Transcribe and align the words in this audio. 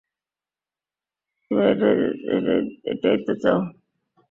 তুমি 1.51 1.61
এটাই 2.91 3.17
তো 3.25 3.33
চাও? 3.43 3.59